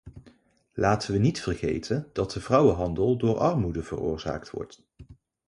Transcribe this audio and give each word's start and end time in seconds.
Laten 0.73 1.13
we 1.13 1.19
niet 1.19 1.41
vergeten 1.41 2.09
dat 2.13 2.31
de 2.31 2.41
vrouwenhandel 2.41 3.17
door 3.17 3.37
armoede 3.37 3.83
veroorzaakt 3.83 4.51
wordt. 4.51 4.83